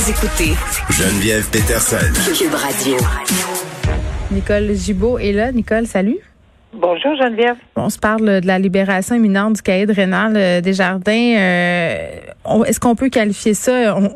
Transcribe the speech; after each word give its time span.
Vous 0.00 0.10
écoutez 0.10 0.54
Geneviève 0.88 1.46
Peterson. 1.50 1.98
Cube 2.34 2.54
Radio. 2.54 2.96
Nicole 4.30 4.74
Gibault 4.74 5.18
est 5.18 5.32
là. 5.32 5.52
Nicole, 5.52 5.86
salut. 5.86 6.16
Bonjour 6.72 7.16
Geneviève. 7.16 7.56
On 7.74 7.90
se 7.90 7.98
parle 7.98 8.40
de 8.40 8.46
la 8.46 8.60
libération 8.60 9.16
imminente 9.16 9.54
du 9.54 9.62
cahier 9.62 9.86
de 9.86 9.92
rénal 9.92 10.34
euh, 10.36 10.60
des 10.60 10.72
jardins. 10.72 11.34
Euh, 11.36 12.64
est-ce 12.64 12.78
qu'on 12.78 12.94
peut 12.94 13.08
qualifier 13.08 13.54
ça? 13.54 13.98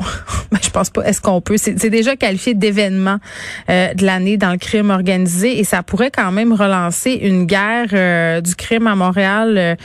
Ben, 0.52 0.58
Je 0.62 0.70
pense 0.70 0.90
pas. 0.90 1.02
Est-ce 1.02 1.20
qu'on 1.20 1.40
peut? 1.40 1.56
C'est 1.56 1.90
déjà 1.90 2.14
qualifié 2.14 2.54
d'événement 2.54 3.16
euh, 3.70 3.92
de 3.94 4.04
l'année 4.04 4.36
dans 4.36 4.52
le 4.52 4.58
crime 4.58 4.90
organisé 4.90 5.58
et 5.58 5.64
ça 5.64 5.82
pourrait 5.82 6.12
quand 6.12 6.30
même 6.30 6.52
relancer 6.52 7.10
une 7.10 7.44
guerre 7.44 8.40
du 8.40 8.54
crime 8.54 8.86
à 8.86 8.94
Montréal 8.94 9.76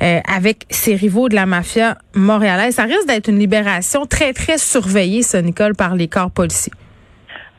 avec 0.00 0.64
ses 0.70 0.94
rivaux 0.94 1.28
de 1.28 1.34
la 1.34 1.44
mafia 1.44 1.98
montréalaise. 2.14 2.76
Ça 2.76 2.84
risque 2.84 3.06
d'être 3.06 3.28
une 3.28 3.38
libération 3.38 4.06
très 4.06 4.32
très 4.32 4.56
surveillée, 4.56 5.22
ça, 5.22 5.42
Nicole, 5.42 5.74
par 5.74 5.94
les 5.94 6.08
corps 6.08 6.30
policiers. 6.30 6.72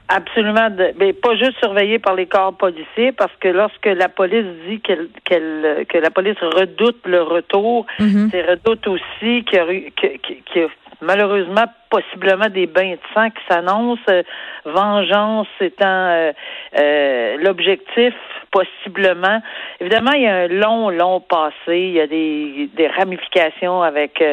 Absolument, 0.08 0.70
mais 1.00 1.14
pas 1.14 1.36
juste 1.36 1.58
surveillé 1.58 1.98
par 1.98 2.14
les 2.14 2.28
corps 2.28 2.56
policiers, 2.56 3.12
parce 3.12 3.32
que 3.40 3.48
lorsque 3.48 3.88
la 3.88 4.08
police 4.08 4.46
dit 4.68 4.80
qu'elle, 4.80 5.10
qu'elle, 5.24 5.86
que 5.90 5.98
la 5.98 6.12
police 6.12 6.38
redoute 6.42 7.00
le 7.06 7.24
retour, 7.24 7.88
mm-hmm. 8.00 8.30
c'est 8.30 8.44
redoute 8.44 8.88
aussi 8.88 9.44
qu'il 9.46 9.54
y 9.54 9.58
a, 9.58 9.66
qu'il 9.66 10.62
y 10.62 10.64
a 10.64 10.68
malheureusement 11.02 11.66
possiblement 11.90 12.50
des 12.50 12.68
bains 12.68 12.92
de 12.92 13.00
sang 13.14 13.30
qui 13.30 13.42
s'annoncent, 13.50 14.02
euh, 14.10 14.24
vengeance 14.66 15.48
étant 15.62 15.86
euh, 15.86 16.32
euh, 16.78 17.38
l'objectif 17.42 18.14
possiblement. 18.52 19.42
Évidemment, 19.80 20.12
il 20.14 20.24
y 20.24 20.28
a 20.28 20.36
un 20.36 20.48
long, 20.48 20.90
long 20.90 21.22
passé, 21.22 21.54
il 21.68 21.92
y 21.92 22.00
a 22.00 22.08
des, 22.08 22.70
des 22.76 22.88
ramifications 22.88 23.82
avec 23.82 24.24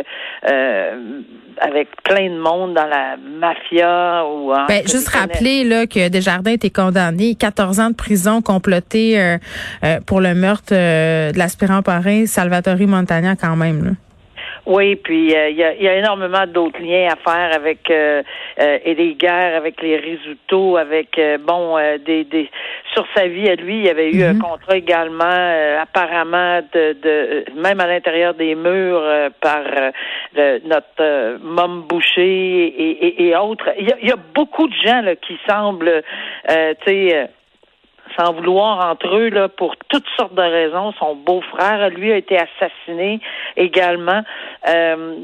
avec 1.61 1.89
plein 2.03 2.31
de 2.31 2.39
monde 2.39 2.75
dans 2.75 2.87
la 2.87 3.17
mafia 3.17 4.25
ou 4.27 4.53
ben, 4.69 4.83
juste 4.87 5.09
rappeler 5.09 5.65
là 5.65 5.87
que 5.87 6.09
Desjardins 6.09 6.53
était 6.53 6.71
condamné 6.71 7.35
14 7.35 7.81
ans 7.81 7.91
de 7.91 7.97
prison 7.97 8.43
comploté 8.43 9.37
pour 10.07 10.21
le 10.21 10.35
meurtre 10.35 10.73
de 10.73 11.37
l'aspirant 11.37 11.83
parrain 11.83 12.27
Salvatore 12.27 12.79
Montagna 12.87 13.35
quand 13.37 13.57
même 13.57 13.85
là. 13.85 13.91
Oui, 14.65 14.95
puis 14.95 15.35
euh, 15.35 15.51
il 15.51 15.57
y, 15.57 15.65
a, 15.65 15.75
y, 15.75 15.89
a, 15.89 15.97
énormément 15.97 16.47
d'autres 16.47 16.81
liens 16.81 17.09
à 17.11 17.17
faire 17.17 17.53
avec 17.53 17.91
euh, 17.91 18.23
euh, 18.61 18.79
et 18.85 18.95
des 18.95 19.15
guerres 19.15 19.57
avec 19.57 19.83
les 19.83 19.97
résultats, 19.97 20.81
avec 20.81 21.21
bon 21.45 21.77
des, 22.07 22.25
des 22.25 22.49
sur 22.95 23.05
sa 23.17 23.27
vie 23.27 23.49
à 23.49 23.57
lui, 23.57 23.79
il 23.79 23.87
y 23.87 23.89
avait 23.89 24.13
eu 24.13 24.23
un 24.23 24.35
mhm. 24.35 24.43
contrat 24.43 24.77
également 24.77 25.81
apparemment 25.81 26.61
de, 26.73 26.97
de 27.03 27.45
même 27.61 27.81
à 27.81 27.89
l'intérieur 27.89 28.35
des 28.35 28.55
murs 28.55 29.03
par 29.41 29.63
notre 30.37 31.39
Mom 31.43 31.83
Boucher 31.89 32.23
et, 32.23 33.07
et, 33.07 33.29
et 33.29 33.37
autres. 33.37 33.69
Il 33.79 33.89
y, 33.89 33.93
a, 33.93 33.97
y 34.01 34.13
a 34.13 34.19
beaucoup 34.35 34.69
de 34.69 34.75
gens 34.75 35.01
là, 35.01 35.17
qui 35.17 35.39
semblent 35.49 36.03
tu 36.49 36.55
sais 36.87 37.29
sans 38.19 38.33
vouloir 38.33 38.91
entre 38.91 39.17
eux 39.17 39.29
là 39.29 39.49
pour 39.49 39.77
toutes 39.89 40.07
sortes 40.17 40.35
de 40.35 40.43
raisons. 40.43 40.93
Son 40.99 41.15
beau-frère, 41.15 41.89
lui, 41.91 42.13
a 42.13 42.17
été 42.17 42.39
assassiné 42.39 43.21
également. 43.57 44.23
Euh, 44.69 45.15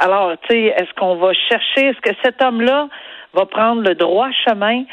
alors, 0.00 0.32
tu 0.42 0.54
sais, 0.54 0.62
est-ce 0.76 0.92
qu'on 0.94 1.16
va 1.16 1.32
chercher, 1.32 1.86
est-ce 1.86 2.00
que 2.00 2.16
cet 2.22 2.42
homme-là 2.42 2.88
va 3.34 3.46
prendre 3.46 3.82
le 3.82 3.94
droit 3.94 4.30
chemin 4.46 4.84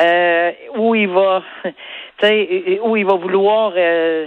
euh, 0.00 0.52
où 0.76 0.94
il 0.94 1.08
va, 1.08 1.42
tu 1.64 1.72
sais, 2.20 2.80
où 2.82 2.96
il 2.96 3.04
va 3.04 3.14
vouloir 3.14 3.72
euh, 3.76 4.26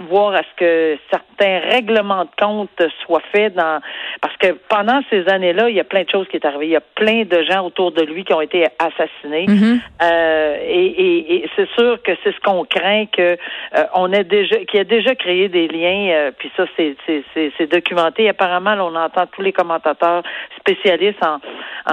voir 0.00 0.34
à 0.34 0.42
ce 0.42 0.56
que 0.56 0.98
certains 1.10 1.60
règlements 1.70 2.24
de 2.24 2.30
compte 2.38 2.82
soient 3.04 3.22
faits 3.32 3.54
dans 3.54 3.80
parce 4.20 4.36
que 4.38 4.58
pendant 4.68 5.00
ces 5.08 5.28
années-là, 5.28 5.70
il 5.70 5.76
y 5.76 5.80
a 5.80 5.84
plein 5.84 6.02
de 6.02 6.10
choses 6.10 6.26
qui 6.28 6.36
est 6.36 6.44
arrivé. 6.44 6.66
Il 6.66 6.72
y 6.72 6.76
a 6.76 6.80
plein 6.80 7.24
de 7.24 7.42
gens 7.42 7.64
autour 7.64 7.92
de 7.92 8.02
lui 8.02 8.24
qui 8.24 8.32
ont 8.32 8.40
été 8.40 8.66
assassinés. 8.78 9.46
Mm-hmm. 9.46 9.80
euh, 10.02 10.56
et, 10.62 11.36
et, 11.36 11.50
c'est 11.54 11.68
sûr 11.70 12.02
que 12.02 12.12
c'est 12.22 12.34
ce 12.34 12.40
qu'on 12.40 12.64
craint 12.64 13.06
que 13.06 13.36
euh, 13.76 13.84
on 13.94 14.12
ait 14.12 14.24
déjà 14.24 14.56
qui 14.64 14.78
a 14.78 14.84
déjà 14.84 15.14
créé 15.14 15.48
des 15.48 15.68
liens. 15.68 16.10
Euh, 16.10 16.30
puis 16.36 16.50
ça, 16.56 16.64
c'est, 16.76 16.96
c'est, 17.06 17.70
documenté. 17.70 18.28
Apparemment, 18.28 18.74
on 18.80 18.94
entend 18.94 19.26
tous 19.32 19.42
les 19.42 19.52
commentateurs 19.52 20.22
spécialistes 20.58 21.24
en, 21.24 21.38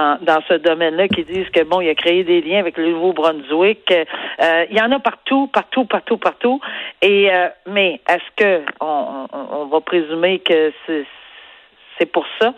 en 0.00 0.16
dans 0.22 0.40
ce 0.48 0.54
domaine-là 0.54 1.08
qui 1.08 1.24
disent 1.24 1.48
que 1.50 1.62
bon, 1.64 1.80
il 1.80 1.88
a 1.88 1.94
créé 1.94 2.24
des 2.24 2.40
liens 2.40 2.58
avec 2.58 2.76
le 2.76 2.90
Nouveau-Brunswick. 2.90 3.90
Euh, 3.90 4.64
il 4.70 4.76
y 4.76 4.80
en 4.80 4.90
a 4.90 4.98
partout, 4.98 5.46
partout, 5.46 5.84
partout, 5.84 6.18
partout. 6.18 6.60
Et 7.00 7.30
mais 7.66 7.91
est-ce 8.08 8.30
que 8.36 8.62
on, 8.80 9.66
va 9.66 9.80
présumer 9.80 10.38
que 10.40 10.72
c'est 10.86 12.06
pour 12.06 12.26
ça? 12.40 12.54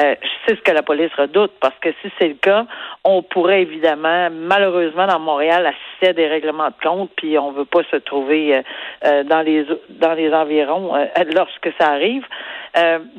Euh, 0.00 0.14
c'est 0.46 0.56
ce 0.56 0.60
que 0.62 0.72
la 0.72 0.82
police 0.82 1.12
redoute, 1.16 1.52
parce 1.60 1.74
que 1.80 1.90
si 2.02 2.10
c'est 2.18 2.28
le 2.28 2.34
cas, 2.34 2.66
on 3.04 3.22
pourrait 3.22 3.62
évidemment, 3.62 4.28
malheureusement, 4.30 5.06
dans 5.06 5.18
Montréal, 5.18 5.66
assister 5.66 6.08
à 6.08 6.12
des 6.12 6.26
règlements 6.26 6.68
de 6.68 6.82
compte, 6.82 7.10
puis 7.16 7.38
on 7.38 7.52
veut 7.52 7.64
pas 7.64 7.82
se 7.90 7.96
trouver 7.96 8.56
euh, 8.56 8.62
euh, 9.04 9.24
dans 9.24 9.42
les 9.42 9.66
dans 9.90 10.14
les 10.14 10.32
environs 10.32 10.94
lorsque 11.34 11.70
ça 11.78 11.90
arrive. 11.90 12.26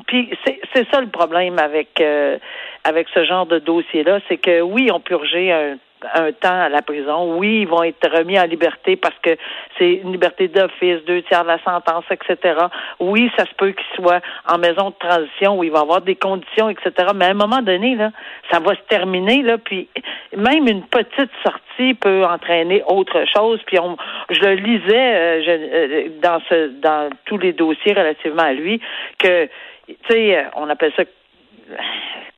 puis 0.06 0.30
c'est 0.44 0.86
ça 0.92 1.00
le 1.00 1.08
problème 1.08 1.58
avec 1.58 2.02
avec 2.84 3.08
ce 3.14 3.24
genre 3.24 3.46
de 3.46 3.58
dossier-là, 3.58 4.20
c'est 4.28 4.38
que 4.38 4.60
oui, 4.60 4.90
on 4.92 5.00
purgeait 5.00 5.52
un 5.52 5.76
un 6.14 6.32
temps 6.32 6.60
à 6.60 6.68
la 6.68 6.82
prison. 6.82 7.36
Oui, 7.36 7.60
ils 7.62 7.68
vont 7.68 7.82
être 7.82 8.08
remis 8.10 8.38
en 8.38 8.44
liberté 8.44 8.96
parce 8.96 9.16
que 9.22 9.36
c'est 9.76 9.94
une 9.94 10.12
liberté 10.12 10.48
d'office, 10.48 11.04
deux 11.06 11.22
tiers 11.22 11.42
de 11.42 11.48
la 11.48 11.62
sentence, 11.62 12.04
etc. 12.10 12.58
Oui, 13.00 13.30
ça 13.36 13.44
se 13.44 13.54
peut 13.54 13.72
qu'ils 13.72 13.96
soient 13.96 14.20
en 14.46 14.58
maison 14.58 14.90
de 14.90 14.94
transition 14.98 15.58
où 15.58 15.64
il 15.64 15.70
va 15.70 15.80
avoir 15.80 16.00
des 16.00 16.16
conditions, 16.16 16.68
etc. 16.68 16.92
Mais 17.14 17.26
à 17.26 17.30
un 17.30 17.34
moment 17.34 17.62
donné, 17.62 17.94
là, 17.94 18.10
ça 18.50 18.60
va 18.60 18.74
se 18.74 18.82
terminer, 18.88 19.42
là, 19.42 19.58
puis 19.58 19.88
même 20.36 20.66
une 20.68 20.82
petite 20.82 21.30
sortie 21.42 21.94
peut 21.94 22.24
entraîner 22.24 22.82
autre 22.86 23.24
chose. 23.34 23.60
Puis 23.66 23.78
on, 23.78 23.96
je 24.30 24.40
le 24.40 24.54
lisais 24.54 25.14
euh, 25.14 25.42
euh, 25.48 26.08
dans 26.22 26.40
ce 26.48 26.68
dans 26.80 27.10
tous 27.24 27.38
les 27.38 27.52
dossiers 27.52 27.92
relativement 27.92 28.42
à 28.42 28.52
lui 28.52 28.80
que 29.18 29.48
tu 29.86 29.94
sais, 30.10 30.44
on 30.54 30.68
appelle 30.68 30.92
ça 30.96 31.04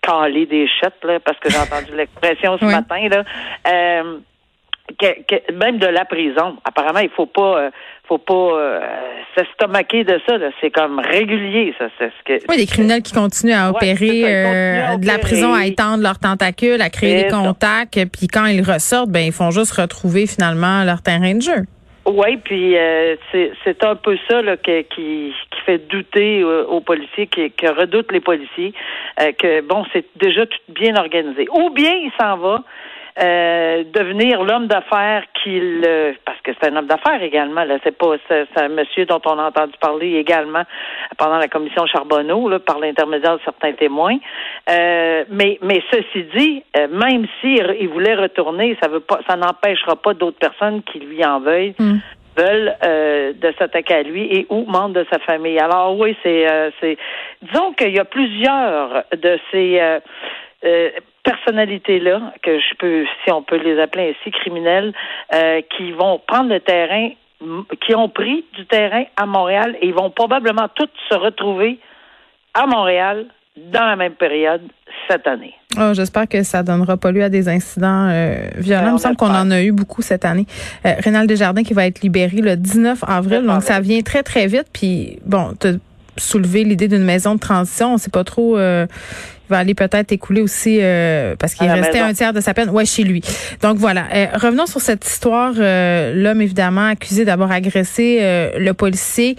caler 0.02 0.46
des 0.46 0.66
chutes, 0.66 1.04
là, 1.04 1.20
parce 1.20 1.38
que 1.38 1.50
j'ai 1.50 1.58
entendu 1.58 1.94
l'expression 1.94 2.58
ce 2.58 2.64
matin, 2.64 3.08
là. 3.08 3.24
Euh, 3.68 4.18
que, 4.98 5.52
même 5.52 5.78
de 5.78 5.86
la 5.86 6.04
prison. 6.04 6.56
Apparemment, 6.64 7.00
il 7.00 7.10
faut 7.10 7.26
pas, 7.26 7.58
euh, 7.58 7.70
faut 8.08 8.18
pas 8.18 8.34
euh, 8.34 8.80
s'estomaquer 9.36 10.04
de 10.04 10.20
ça. 10.26 10.36
C'est 10.60 10.70
comme 10.70 10.98
régulier, 10.98 11.74
ça. 11.78 11.86
C'est 11.98 12.10
ce 12.10 12.24
que. 12.38 12.44
Oui, 12.48 12.56
des 12.56 12.66
criminels 12.66 13.02
qui 13.02 13.12
continuent 13.12 13.54
à 13.54 13.70
opérer 13.70 14.22
euh, 14.24 14.96
de 14.96 15.06
la 15.06 15.18
prison, 15.18 15.54
à 15.54 15.66
étendre 15.66 16.02
leurs 16.02 16.18
tentacules, 16.18 16.80
à 16.80 16.90
créer 16.90 17.24
des 17.24 17.30
contacts, 17.30 17.98
puis 18.06 18.28
quand 18.28 18.46
ils 18.46 18.62
ressortent, 18.62 19.10
ben 19.10 19.24
ils 19.26 19.32
font 19.32 19.50
juste 19.50 19.72
retrouver 19.72 20.26
finalement 20.26 20.84
leur 20.84 21.02
terrain 21.02 21.34
de 21.34 21.42
jeu. 21.42 21.64
Oui, 22.12 22.38
puis 22.38 22.76
euh, 22.76 23.14
c'est 23.32 23.84
un 23.84 23.94
peu 23.94 24.18
ça 24.28 24.42
là, 24.42 24.56
qui, 24.56 24.84
qui 24.90 25.32
fait 25.64 25.78
douter 25.78 26.40
euh, 26.42 26.64
aux 26.66 26.80
policiers, 26.80 27.28
qui, 27.28 27.52
que 27.52 27.68
redoutent 27.68 28.10
les 28.10 28.20
policiers, 28.20 28.74
euh, 29.20 29.30
que 29.32 29.60
bon, 29.60 29.84
c'est 29.92 30.06
déjà 30.16 30.44
tout 30.44 30.58
bien 30.68 30.96
organisé. 30.96 31.46
Ou 31.52 31.70
bien 31.70 31.92
il 31.92 32.10
s'en 32.20 32.36
va 32.36 32.64
euh, 33.18 33.84
devenir 33.92 34.42
l'homme 34.44 34.68
d'affaires 34.68 35.24
qu'il 35.42 35.86
parce 36.24 36.40
que 36.42 36.52
c'est 36.60 36.70
un 36.70 36.76
homme 36.76 36.86
d'affaires 36.86 37.22
également 37.22 37.64
là 37.64 37.78
c'est 37.82 37.96
pas 37.96 38.14
c'est, 38.28 38.46
un 38.56 38.68
monsieur 38.68 39.04
dont 39.04 39.20
on 39.24 39.38
a 39.38 39.48
entendu 39.48 39.72
parler 39.80 40.14
également 40.14 40.62
pendant 41.18 41.38
la 41.38 41.48
commission 41.48 41.86
Charbonneau 41.86 42.48
là, 42.48 42.60
par 42.60 42.78
l'intermédiaire 42.78 43.36
de 43.36 43.42
certains 43.44 43.72
témoins 43.72 44.18
euh, 44.70 45.24
mais 45.28 45.58
mais 45.62 45.82
ceci 45.90 46.24
dit 46.36 46.62
euh, 46.76 46.86
même 46.88 47.26
s'il 47.40 47.76
il 47.80 47.88
voulait 47.88 48.14
retourner 48.14 48.78
ça 48.80 48.88
veut 48.88 49.00
pas 49.00 49.20
ça 49.28 49.36
n'empêchera 49.36 49.96
pas 49.96 50.14
d'autres 50.14 50.38
personnes 50.38 50.82
qui 50.84 51.00
lui 51.00 51.24
en 51.24 51.40
veuillent 51.40 51.74
mm. 51.78 51.98
veulent 52.36 52.76
de 52.82 53.54
s'attaquer 53.58 53.94
à 53.94 54.02
lui 54.02 54.22
et 54.22 54.46
ou 54.50 54.64
membres 54.66 54.94
de 54.94 55.06
sa 55.10 55.18
famille. 55.18 55.58
Alors 55.58 55.98
oui, 55.98 56.16
c'est 56.22 56.46
c'est 56.80 56.96
disons 57.42 57.72
qu'il 57.72 57.90
y 57.90 57.98
a 57.98 58.04
plusieurs 58.04 59.04
de 59.12 59.38
ces 59.50 60.00
euh, 60.64 60.90
personnalités-là, 61.24 62.32
que 62.42 62.58
je 62.58 62.74
peux, 62.78 63.04
si 63.24 63.32
on 63.32 63.42
peut 63.42 63.56
les 63.56 63.80
appeler 63.80 64.14
ainsi, 64.14 64.30
criminels, 64.30 64.92
euh, 65.34 65.60
qui 65.76 65.92
vont 65.92 66.20
prendre 66.26 66.48
le 66.50 66.60
terrain, 66.60 67.10
qui 67.86 67.94
ont 67.94 68.08
pris 68.08 68.44
du 68.54 68.66
terrain 68.66 69.04
à 69.16 69.26
Montréal 69.26 69.76
et 69.80 69.86
ils 69.88 69.94
vont 69.94 70.10
probablement 70.10 70.68
tous 70.74 70.88
se 71.08 71.14
retrouver 71.14 71.78
à 72.54 72.66
Montréal 72.66 73.26
dans 73.56 73.84
la 73.84 73.96
même 73.96 74.12
période 74.12 74.62
cette 75.08 75.26
année. 75.26 75.54
Oh, 75.78 75.92
J'espère 75.92 76.28
que 76.28 76.42
ça 76.42 76.62
donnera 76.62 76.96
pas 76.96 77.12
lieu 77.12 77.22
à 77.22 77.28
des 77.28 77.48
incidents 77.48 78.08
euh, 78.08 78.48
violents. 78.56 78.82
Ben, 78.82 78.90
Il 78.90 78.94
me 78.94 78.98
semble 78.98 79.16
qu'on 79.16 79.34
en 79.34 79.50
a 79.50 79.62
eu 79.62 79.72
beaucoup 79.72 80.02
cette 80.02 80.24
année. 80.24 80.46
Euh, 80.86 80.94
Rénal 80.98 81.26
Desjardins 81.26 81.62
qui 81.62 81.74
va 81.74 81.86
être 81.86 82.00
libéré 82.00 82.38
le 82.38 82.56
19 82.56 83.04
avril, 83.06 83.42
donc 83.46 83.62
ça 83.62 83.80
vient 83.80 84.00
très 84.02 84.22
très 84.22 84.46
vite. 84.46 84.66
Puis 84.72 85.18
bon, 85.24 85.52
tu 85.60 85.68
soulevé 86.16 86.64
l'idée 86.64 86.88
d'une 86.88 87.04
maison 87.04 87.34
de 87.34 87.40
transition. 87.40 87.94
On 87.94 87.98
sait 87.98 88.10
pas 88.10 88.24
trop. 88.24 88.58
Euh, 88.58 88.86
va 89.50 89.58
aller 89.58 89.74
peut-être 89.74 90.12
écouler 90.12 90.40
aussi 90.40 90.78
euh, 90.80 91.34
parce 91.38 91.54
qu'il 91.54 91.70
restait 91.70 91.98
un 91.98 92.14
tiers 92.14 92.32
de 92.32 92.40
sa 92.40 92.54
peine. 92.54 92.70
Ouais, 92.70 92.86
chez 92.86 93.04
lui. 93.04 93.22
Donc 93.62 93.76
voilà. 93.76 94.04
Euh, 94.14 94.26
revenons 94.34 94.66
sur 94.66 94.80
cette 94.80 95.06
histoire. 95.06 95.52
Euh, 95.58 96.14
L'homme 96.14 96.40
évidemment 96.40 96.86
accusé 96.86 97.24
d'avoir 97.24 97.50
agressé 97.50 98.18
euh, 98.20 98.50
le 98.58 98.72
policier. 98.72 99.36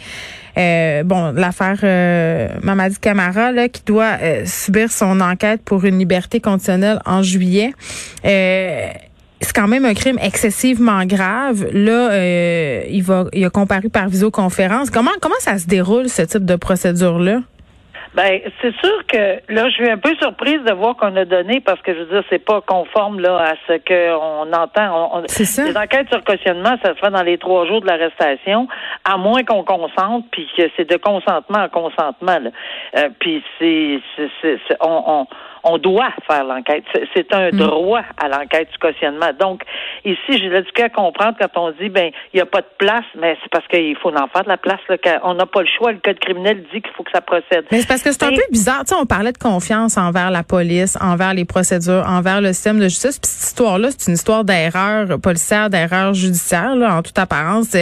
Euh, 0.58 1.04
bon, 1.04 1.32
l'affaire 1.32 1.80
euh, 1.84 2.50
Mamadi 2.62 2.98
Camara 3.00 3.54
là, 3.54 3.70
qui 3.70 3.84
doit 3.86 4.18
euh, 4.22 4.44
subir 4.46 4.92
son 4.92 5.22
enquête 5.22 5.62
pour 5.64 5.86
une 5.86 5.98
liberté 5.98 6.42
conditionnelle 6.42 7.00
en 7.06 7.24
juillet. 7.24 7.74
Euh, 8.26 8.88
c'est 9.40 9.56
quand 9.56 9.68
même 9.68 9.86
un 9.86 9.94
crime 9.94 10.20
excessivement 10.22 11.04
grave. 11.06 11.68
Là, 11.74 12.12
euh, 12.12 12.84
il 12.90 13.02
va, 13.02 13.26
il 13.34 13.44
a 13.46 13.50
comparu 13.50 13.90
par 13.90 14.08
visioconférence. 14.10 14.90
Comment, 14.90 15.12
comment 15.22 15.40
ça 15.40 15.58
se 15.58 15.66
déroule 15.68 16.10
ce 16.10 16.22
type 16.24 16.46
de 16.46 16.56
procédure 16.58 17.18
là? 17.18 17.40
Ben, 18.14 18.42
c'est 18.62 18.76
sûr 18.76 19.06
que 19.08 19.40
là, 19.48 19.70
je 19.70 19.74
suis 19.74 19.90
un 19.90 19.98
peu 19.98 20.14
surprise 20.16 20.62
de 20.64 20.74
voir 20.74 20.98
qu'on 20.98 21.16
a 21.16 21.24
donné 21.24 21.62
parce 21.62 21.82
que 21.82 21.94
je 21.94 22.00
veux 22.00 22.06
dire, 22.06 22.24
c'est 22.30 22.44
pas 22.44 22.60
conforme 22.60 23.22
là 23.22 23.38
à 23.38 23.54
ce 23.68 23.78
qu'on 23.78 24.52
entend. 24.52 25.20
On, 25.20 25.24
c'est 25.28 25.46
ça. 25.46 25.64
Les 25.64 25.78
enquêtes 25.78 26.10
sur 26.10 26.22
cautionnement, 26.24 26.76
ça 26.84 26.94
se 26.94 27.00
fait 27.00 27.10
dans 27.10 27.24
les 27.24 27.38
trois 27.38 27.66
jours 27.68 27.80
de 27.80 27.88
l'arrestation, 27.88 28.68
à 29.06 29.18
moins 29.18 29.44
qu'on 29.44 29.64
consente, 29.64 30.26
puis 30.32 30.46
que 30.58 30.64
c'est 30.76 30.90
de 30.90 30.98
consentement 30.98 31.60
à 31.60 31.70
consentement. 31.70 32.40
Là. 32.40 32.50
Euh, 32.98 33.10
puis 33.20 33.42
c'est, 33.58 34.02
c'est, 34.18 34.60
c'est 34.68 34.78
on, 34.82 35.22
on 35.22 35.28
on 35.64 35.78
doit 35.78 36.10
faire 36.28 36.44
l'enquête. 36.44 36.84
C'est 37.16 37.34
un 37.34 37.50
droit 37.50 38.04
à 38.18 38.28
l'enquête 38.28 38.70
du 38.72 38.78
cautionnement. 38.78 39.32
Donc, 39.40 39.64
ici, 40.06 40.20
j'ai 40.30 40.50
l'habitude 40.50 40.84
à 40.84 40.90
comprendre 40.90 41.36
quand 41.40 41.62
on 41.62 41.72
dit, 41.72 41.90
ben, 41.90 42.12
il 42.34 42.38
n'y 42.38 42.42
a 42.42 42.46
pas 42.46 42.62
de 42.62 42.70
place, 42.78 43.06
mais 43.20 43.38
c'est 43.42 43.50
parce 43.52 43.68
qu'il 43.68 43.96
faut 43.98 44.10
en 44.10 44.28
faire 44.28 44.44
de 44.44 44.50
la 44.50 44.58
place. 44.58 44.80
Là, 44.90 44.98
on 45.24 45.36
n'a 45.36 45.46
pas 45.46 45.62
le 45.62 45.68
choix. 45.68 45.92
Le 45.92 46.00
code 46.00 46.20
criminel 46.20 46.64
dit 46.74 46.82
qu'il 46.82 46.92
faut 46.96 47.04
que 47.04 47.12
ça 47.12 47.22
procède. 47.22 47.66
Mais 47.72 47.82
c'est 47.82 47.88
parce 47.88 48.02
que 48.02 48.12
c'est 48.12 48.24
un 48.24 48.30
peu 48.30 48.42
bizarre. 48.52 48.82
Tu 48.82 48.94
sais, 48.94 49.02
on 49.02 49.06
parlait 49.06 49.32
de 49.32 49.38
confiance 49.38 49.98
envers 49.98 50.32
la 50.32 50.44
police, 50.44 50.98
envers 51.02 51.34
les 51.34 51.46
procédures, 51.46 52.04
envers 52.08 52.42
le 52.42 52.54
système 52.54 52.80
de 52.80 52.86
justice. 52.86 53.20
Puis 53.20 53.30
cette 53.30 53.50
histoire-là, 53.50 53.90
c'est 53.92 54.10
une 54.10 54.16
histoire 54.16 54.44
d'erreur 54.44 55.20
policière, 55.22 55.70
d'erreur 55.70 56.14
judiciaire. 56.14 56.76
Là, 56.76 56.96
en 56.96 57.02
toute 57.02 57.18
apparence, 57.20 57.76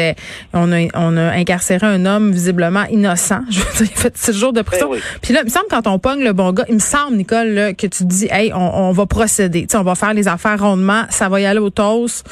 on 0.53 0.71
a, 0.71 0.87
on 0.95 1.17
a 1.17 1.31
incarcéré 1.31 1.85
un 1.85 2.05
homme 2.05 2.31
visiblement 2.31 2.83
innocent. 2.89 3.41
Je 3.49 3.59
veux 3.59 3.85
dire, 3.85 3.93
il 3.95 3.97
a 3.97 4.01
fait 4.01 4.17
six 4.17 4.37
jours 4.37 4.53
de 4.53 4.61
prison. 4.61 4.87
Ben 4.89 4.95
oui. 4.95 5.01
Puis 5.21 5.33
là, 5.33 5.41
il 5.41 5.45
me 5.45 5.49
semble 5.49 5.67
quand 5.69 5.87
on 5.87 5.99
pogne 5.99 6.23
le 6.23 6.33
bon 6.33 6.51
gars, 6.51 6.65
il 6.67 6.75
me 6.75 6.79
semble, 6.79 7.17
Nicole, 7.17 7.49
là, 7.49 7.69
que 7.74 7.88
tu 7.88 8.00
te 8.00 8.04
dis, 8.04 8.27
hey, 8.31 8.51
on, 8.54 8.89
on 8.89 8.92
va 8.92 9.06
procéder. 9.06 9.62
Tu 9.62 9.68
sais, 9.71 9.77
on 9.77 9.83
va 9.83 9.95
faire 9.95 10.13
les 10.13 10.27
affaires 10.27 10.60
rondement. 10.60 11.04
Ça 11.10 11.30
va 11.30 11.39
y 11.42 11.45
aller 11.45 11.60
au 11.60 11.69
toast. 11.69 12.25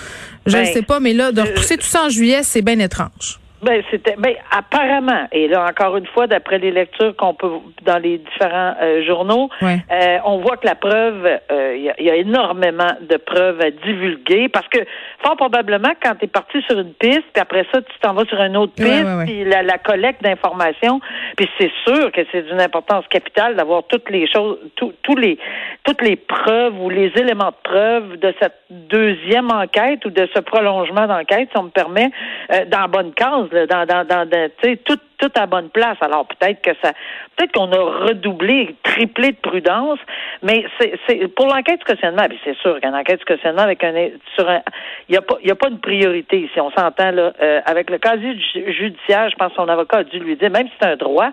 Je 0.45 0.56
ne 0.57 0.63
Ben, 0.63 0.74
sais 0.74 0.81
pas, 0.81 1.00
mais 1.00 1.13
là, 1.13 1.31
de 1.31 1.42
repousser 1.42 1.78
tout 1.78 1.86
ça 1.86 2.06
en 2.06 2.10
juillet, 2.10 2.42
c'est 2.44 2.62
bien 2.62 2.80
étrange. 2.80 3.39
Ben, 3.63 3.81
c'était, 3.89 4.15
ben, 4.18 4.33
apparemment, 4.51 5.27
et 5.31 5.48
là, 5.48 5.65
encore 5.68 5.98
une 5.98 6.06
fois, 6.07 6.27
d'après 6.27 6.59
les 6.59 6.69
lectures 6.69 7.15
qu'on 7.15 7.33
peut, 7.33 7.50
dans 7.83 7.98
les 7.98 8.19
différents 8.19 8.75
euh, 8.81 9.04
journaux, 9.04 9.50
Ouais. 9.62 9.77
euh, 9.92 10.18
on 10.25 10.38
voit 10.38 10.57
que 10.57 10.68
la 10.68 10.75
preuve, 10.75 11.25
euh, 11.51 11.75
il 11.75 11.92
y, 12.00 12.04
y 12.06 12.09
a 12.12 12.15
énormément 12.15 12.92
de 13.01 13.18
preuves 13.18 13.59
à 13.62 13.71
divulguer, 13.71 14.48
parce 14.50 14.68
que, 14.68 14.77
fort 15.24 15.36
probablement, 15.38 15.89
quand 16.04 16.13
tu 16.19 16.25
es 16.25 16.27
parti 16.27 16.62
sur 16.69 16.77
une 16.77 16.94
piste, 16.94 17.24
puis 17.33 17.42
après 17.42 17.65
ça, 17.74 17.81
tu 17.81 18.00
t'en 18.00 18.13
vas 18.13 18.25
sur 18.25 18.39
une 18.42 18.57
autre 18.57 18.74
piste, 18.75 19.07
puis 19.25 19.44
la, 19.44 19.63
la 19.63 19.77
collecte 19.80 20.21
d'informations, 20.24 21.00
puis 21.36 21.50
c'est 21.60 21.71
sûr 21.88 22.12
que 22.12 22.21
c'est 22.31 22.44
d'une 22.44 22.62
importance 22.62 23.06
capitale 23.10 23.56
d'avoir 23.56 23.83
toutes 23.88 24.10
les 24.12 24.27
choses, 24.31 24.60
tout- 24.75 24.94
tous 25.01 25.15
les, 25.15 25.39
toutes 25.83 26.01
les 26.03 26.15
preuves 26.15 26.80
ou 26.80 26.89
les 26.92 27.12
éléments 27.15 27.50
de 27.50 27.56
preuve 27.63 28.18
de 28.18 28.33
cette 28.39 28.53
deuxième 28.69 29.50
enquête 29.51 30.06
ou 30.06 30.10
de 30.10 30.27
ce 30.36 30.39
prolongement 30.42 31.07
d'enquête, 31.07 31.50
si 31.51 31.57
on 31.57 31.63
me 31.63 31.69
permet, 31.69 32.12
euh, 32.53 32.65
dans 32.65 32.81
la 32.81 32.88
bonne 32.88 33.13
case, 33.13 33.46
là, 33.51 33.67
dans, 33.67 33.85
dans, 33.85 34.05
dans, 34.07 34.29
dans- 34.29 34.49
tu 34.61 34.69
sais, 34.69 34.77
tout, 34.77 34.99
tout 35.17 35.31
à 35.35 35.45
bonne 35.47 35.69
place. 35.69 35.97
Alors 36.01 36.25
peut-être 36.27 36.61
que 36.61 36.71
ça, 36.83 36.91
peut-être 37.35 37.51
qu'on 37.53 37.71
a 37.71 38.05
redoublé, 38.07 38.75
triplé 38.83 39.31
de 39.31 39.37
prudence, 39.37 39.99
mais 40.43 40.65
c'est, 40.79 40.93
c'est 41.07 41.27
pour 41.33 41.47
l'enquête 41.47 41.79
du 41.79 41.85
cautionnement, 41.85 42.25
puis 42.29 42.39
c'est 42.43 42.55
sûr 42.57 42.79
qu'une 42.79 42.93
enquête 42.95 43.19
du 43.19 43.25
cautionnement 43.25 43.63
avec 43.63 43.83
un, 43.83 43.93
sur 44.35 44.49
un, 44.49 44.61
il 45.09 45.15
y 45.15 45.17
a 45.17 45.21
pas, 45.21 45.37
il 45.41 45.47
y 45.47 45.51
a 45.51 45.55
pas 45.55 45.69
de 45.69 45.77
priorité 45.77 46.41
ici. 46.41 46.59
On 46.59 46.71
s'entend 46.71 47.11
là, 47.11 47.33
euh, 47.41 47.61
avec 47.65 47.89
le 47.89 47.97
casier 47.97 48.37
ju- 48.39 48.71
judiciaire, 48.73 49.29
je 49.29 49.35
pense 49.35 49.49
que 49.49 49.55
son 49.55 49.67
avocat 49.69 49.97
a 49.97 50.03
dû 50.03 50.19
lui 50.19 50.35
dire, 50.35 50.51
même 50.51 50.67
si 50.67 50.73
c'est 50.79 50.87
un 50.87 50.95
droit, 50.95 51.29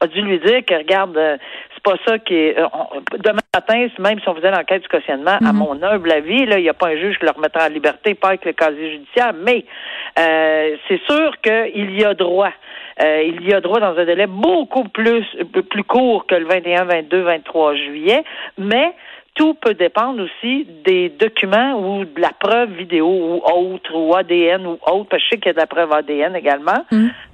a 0.00 0.06
dû 0.06 0.20
lui 0.22 0.38
dire 0.40 0.64
que 0.66 0.74
regarde, 0.74 1.16
euh, 1.16 1.36
c'est 1.74 1.82
pas 1.82 1.96
ça 2.06 2.18
qui 2.18 2.34
est. 2.34 2.58
euh, 2.58 2.66
on- 2.72 3.00
demain 3.18 3.38
matin, 3.54 3.86
même 3.98 4.18
si 4.20 4.28
on 4.28 4.34
faisait 4.34 4.50
l'enquête 4.50 4.82
du 4.82 4.88
cautionnement, 4.88 5.38
à 5.46 5.52
mon 5.52 5.80
humble 5.82 6.10
avis, 6.10 6.44
là, 6.46 6.58
il 6.58 6.62
n'y 6.62 6.68
a 6.68 6.74
pas 6.74 6.88
un 6.88 6.96
juge 6.96 7.18
qui 7.18 7.24
le 7.24 7.30
remettra 7.30 7.66
en 7.66 7.68
liberté, 7.68 8.14
pas 8.14 8.28
avec 8.28 8.44
le 8.44 8.52
casier 8.52 8.90
judiciaire, 8.92 9.32
mais 9.34 9.64
euh, 10.18 10.76
c'est 10.88 11.00
sûr 11.04 11.32
qu'il 11.42 11.98
y 12.00 12.04
a 12.04 12.14
droit. 12.14 12.52
Euh, 13.00 13.22
il 13.22 13.48
y 13.48 13.52
a 13.52 13.60
droit 13.60 13.80
dans 13.80 13.96
un 13.96 14.04
délai 14.04 14.26
beaucoup 14.26 14.84
plus 14.84 15.24
plus 15.70 15.84
court 15.84 16.26
que 16.26 16.34
le 16.34 16.46
21, 16.46 16.84
22, 16.84 17.20
23 17.22 17.74
juillet, 17.74 18.24
mais 18.56 18.92
tout 19.34 19.54
peut 19.54 19.74
dépendre 19.74 20.24
aussi 20.24 20.66
des 20.84 21.10
documents 21.10 21.74
ou 21.74 22.04
de 22.04 22.20
la 22.20 22.32
preuve 22.38 22.72
vidéo 22.72 23.06
ou 23.06 23.40
autre, 23.44 23.94
ou 23.94 24.14
ADN 24.16 24.66
ou 24.66 24.78
autre, 24.84 25.08
parce 25.08 25.22
que 25.22 25.26
je 25.26 25.30
sais 25.30 25.36
qu'il 25.36 25.46
y 25.46 25.50
a 25.50 25.52
de 25.52 25.58
la 25.58 25.66
preuve 25.68 25.92
ADN 25.92 26.34
également. 26.34 26.84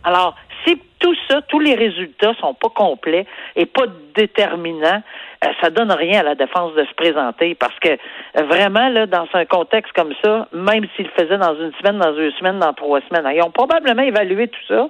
Alors, 0.05 0.37
si 0.65 0.81
tout 1.05 1.15
ça, 1.29 1.43
tous 1.43 1.61
les 1.61 1.75
résultats 1.75 2.33
sont 2.41 2.55
pas 2.55 2.71
complets 2.71 3.27
et 3.57 3.67
pas 3.67 3.85
déterminants, 4.17 5.03
euh, 5.45 5.49
ça 5.61 5.71
donne 5.71 5.93
rien 5.93 6.21
à 6.21 6.23
la 6.23 6.35
défense 6.35 6.75
de 6.75 6.85
se 6.85 6.95
présenter 6.95 7.55
parce 7.55 7.79
que 7.81 7.91
euh, 7.91 8.43
vraiment, 8.45 8.89
là, 8.89 9.07
dans 9.07 9.27
un 9.35 9.45
contexte 9.45 9.93
comme 9.93 10.15
ça, 10.23 10.49
même 10.53 10.87
s'ils 10.97 11.07
le 11.07 11.11
faisaient 11.23 11.39
dans 11.39 11.55
une 11.57 11.73
semaine, 11.75 11.99
dans 11.99 12.13
deux 12.13 12.31
semaines, 12.33 12.59
dans 12.59 12.73
trois 12.73 13.01
semaines, 13.09 13.31
ils 13.35 13.43
ont 13.43 13.51
probablement 13.51 14.03
évalué 14.03 14.49
tout 14.49 14.67
ça, 14.69 14.89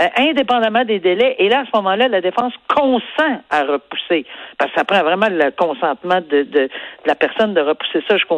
euh, 0.00 0.06
indépendamment 0.16 0.84
des 0.84 0.98
délais. 0.98 1.36
Et 1.38 1.48
là, 1.48 1.60
à 1.60 1.64
ce 1.66 1.70
moment-là, 1.76 2.08
la 2.08 2.20
défense 2.20 2.54
consent 2.74 3.40
à 3.50 3.62
repousser. 3.62 4.24
Parce 4.58 4.72
que 4.72 4.78
ça 4.78 4.84
prend 4.84 5.02
vraiment 5.02 5.28
le 5.30 5.50
consentement 5.50 6.20
de, 6.28 6.68
la 7.06 7.14
personne 7.14 7.54
de 7.54 7.60
repousser 7.60 8.02
ça 8.08 8.16
jusqu'à 8.16 8.34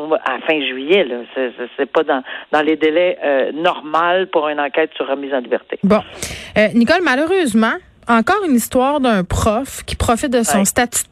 fin 0.46 0.60
juillet. 0.60 1.06
C'est, 1.76 1.86
pas 1.90 2.02
dans, 2.02 2.22
les 2.62 2.76
délais 2.76 3.18
normaux 3.54 4.26
pour 4.32 4.48
une 4.48 4.60
enquête 4.60 4.90
sur 4.96 5.06
remise 5.06 5.32
en 5.32 5.38
liberté. 5.38 5.78
Bon. 5.84 6.00
Nicole, 6.74 7.02
malheureusement, 7.02 7.72
encore 8.08 8.42
une 8.46 8.56
histoire 8.56 9.00
d'un 9.00 9.24
prof 9.24 9.82
qui 9.86 9.96
profite 9.96 10.30
de 10.30 10.42
son 10.42 10.58
Ouais. 10.58 10.64
statut 10.64 11.04
de 11.04 11.08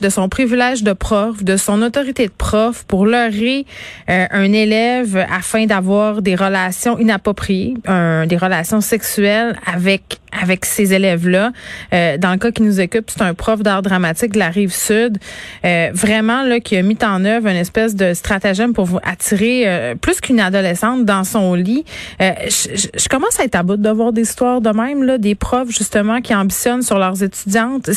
de 0.00 0.08
son 0.08 0.28
privilège 0.28 0.84
de 0.84 0.92
prof, 0.92 1.42
de 1.42 1.56
son 1.56 1.82
autorité 1.82 2.26
de 2.26 2.32
prof 2.32 2.84
pour 2.86 3.04
leurrer 3.04 3.66
euh, 4.08 4.26
un 4.30 4.52
élève 4.52 5.26
afin 5.28 5.66
d'avoir 5.66 6.22
des 6.22 6.36
relations 6.36 6.96
inappropriées, 6.98 7.74
un- 7.86 8.26
des 8.26 8.36
relations 8.36 8.80
sexuelles 8.80 9.56
avec 9.66 10.18
avec 10.38 10.66
ces 10.66 10.92
élèves-là. 10.92 11.52
Euh, 11.94 12.18
dans 12.18 12.32
le 12.32 12.36
cas 12.36 12.50
qui 12.50 12.60
nous 12.62 12.78
occupe, 12.78 13.08
c'est 13.10 13.22
un 13.22 13.32
prof 13.32 13.62
d'art 13.62 13.80
dramatique 13.80 14.32
de 14.32 14.38
la 14.38 14.50
rive 14.50 14.72
sud, 14.72 15.16
euh, 15.64 15.88
vraiment 15.94 16.42
là 16.42 16.60
qui 16.60 16.76
a 16.76 16.82
mis 16.82 16.98
en 17.02 17.24
œuvre 17.24 17.48
une 17.48 17.56
espèce 17.56 17.94
de 17.94 18.12
stratagème 18.12 18.74
pour 18.74 18.84
vous 18.84 18.98
attirer 19.02 19.62
euh, 19.66 19.94
plus 19.94 20.20
qu'une 20.20 20.40
adolescente 20.40 21.06
dans 21.06 21.24
son 21.24 21.54
lit. 21.54 21.84
Euh, 22.20 22.32
je, 22.48 23.08
commence 23.08 23.40
à 23.40 23.44
être 23.44 23.54
à 23.54 23.62
bout 23.62 23.76
de 23.78 23.88
voir 23.88 24.12
des 24.12 24.22
histoires 24.22 24.60
de 24.60 24.68
même 24.70 25.02
là, 25.04 25.16
des 25.16 25.34
profs 25.34 25.70
justement 25.70 26.20
qui 26.20 26.34
ambitionnent 26.34 26.82
sur 26.82 26.98
leurs 26.98 27.22
étudiantes. 27.22 27.88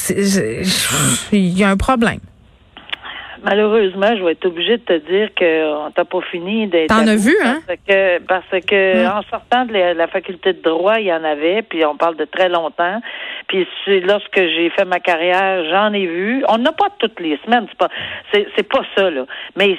Y 1.59 1.63
a 1.63 1.69
un 1.69 1.77
problème. 1.77 2.19
Malheureusement, 3.41 4.17
je 4.17 4.23
vais 4.23 4.33
être 4.33 4.45
obligée 4.47 4.77
de 4.77 4.83
te 4.83 4.97
dire 5.09 5.29
qu'on 5.33 5.91
t'a 5.91 6.03
pas 6.03 6.19
fini 6.29 6.67
d'être. 6.67 6.89
T'en 6.89 7.07
as 7.07 7.15
vu, 7.15 7.33
hein? 7.41 7.59
Parce 7.65 7.79
que, 7.87 8.19
parce 8.23 8.65
que 8.65 9.03
Mm. 9.05 9.17
en 9.17 9.21
sortant 9.29 9.65
de 9.65 9.71
la, 9.71 9.93
la 9.93 10.07
faculté 10.07 10.51
de 10.51 10.61
droit, 10.61 10.99
il 10.99 11.05
y 11.05 11.13
en 11.13 11.23
avait, 11.23 11.61
puis 11.61 11.85
on 11.85 11.95
parle 11.95 12.17
de 12.17 12.25
très 12.25 12.49
longtemps. 12.49 13.01
Puis 13.47 13.65
c'est 13.85 14.01
lorsque 14.01 14.35
j'ai 14.35 14.69
fait 14.71 14.83
ma 14.83 14.99
carrière, 14.99 15.63
j'en 15.71 15.93
ai 15.93 16.05
vu. 16.05 16.43
On 16.49 16.57
n'a 16.57 16.73
pas 16.73 16.89
toutes 16.99 17.19
les 17.21 17.39
semaines, 17.45 17.65
c'est 17.69 17.77
pas, 17.77 17.89
c'est 18.57 18.67
pas 18.67 18.81
ça 18.97 19.09
là. 19.09 19.23
Mais 19.55 19.77